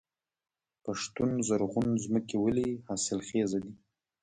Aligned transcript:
پښتون 0.83 1.31
زرغون 1.47 1.89
ځمکې 2.05 2.35
ولې 2.43 2.69
حاصلخیزه 2.87 3.59
دي؟ 3.63 3.73